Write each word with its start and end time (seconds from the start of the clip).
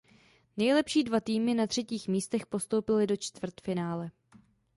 Nejlepší 0.57 1.03
dva 1.03 1.19
týmy 1.19 1.53
na 1.53 1.67
třetích 1.67 2.07
místech 2.07 2.45
postoupily 2.45 3.07
do 3.07 3.17
čtvrtfinále. 3.17 4.11